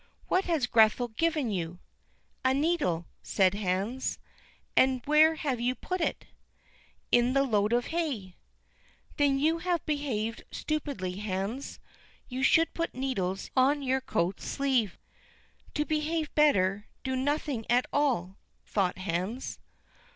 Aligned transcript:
"What 0.29 0.45
has 0.45 0.65
Grethel 0.65 1.09
given 1.09 1.51
you?" 1.51 1.77
"A 2.43 2.55
needle," 2.55 3.05
said 3.21 3.53
Hans. 3.53 4.17
"And 4.75 5.03
where 5.05 5.35
have 5.35 5.59
you 5.59 5.75
put 5.75 6.01
it?" 6.01 6.25
"In 7.11 7.33
the 7.33 7.43
load 7.43 7.71
of 7.71 7.85
hay." 7.93 8.35
"Then 9.17 9.37
you 9.37 9.59
have 9.59 9.85
behaved 9.85 10.41
stupidly, 10.49 11.17
Hans; 11.17 11.77
you 12.27 12.41
should 12.41 12.73
put 12.73 12.95
needles 12.95 13.51
on 13.55 13.83
your 13.83 14.01
coat 14.01 14.41
sleeve." 14.41 14.97
"To 15.75 15.85
behave 15.85 16.33
better, 16.33 16.87
do 17.03 17.15
nothing 17.15 17.63
at 17.69 17.85
all," 17.93 18.37
thought 18.65 18.97
Hans. 18.97 19.59